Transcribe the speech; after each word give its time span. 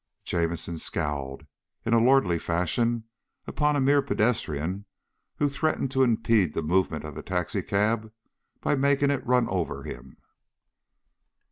Jamison 0.23 0.79
scowled 0.79 1.45
in 1.85 1.93
a 1.93 1.99
lordly 1.99 2.39
fashion 2.39 3.03
upon 3.45 3.75
a 3.75 3.79
mere 3.79 4.01
pedestrian 4.01 4.85
who 5.35 5.47
threatened 5.47 5.91
to 5.91 6.01
impede 6.01 6.55
the 6.55 6.63
movement 6.63 7.05
of 7.05 7.13
the 7.13 7.21
taxicab 7.21 8.11
by 8.61 8.73
making 8.73 9.11
it 9.11 9.23
run 9.27 9.47
over 9.49 9.83
him. 9.83 10.17